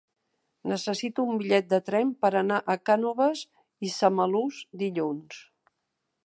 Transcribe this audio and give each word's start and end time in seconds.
Necessito 0.69 1.25
un 1.33 1.41
bitllet 1.41 1.67
de 1.73 1.79
tren 1.89 2.13
per 2.25 2.31
anar 2.39 2.57
a 2.75 2.77
Cànoves 2.91 3.45
i 3.89 3.93
Samalús 3.97 4.63
dilluns. 4.85 5.39